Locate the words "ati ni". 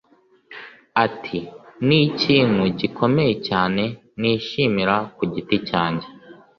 1.05-1.97